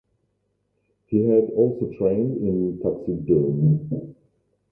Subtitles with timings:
[1.05, 4.13] He had also trained in taxidermy.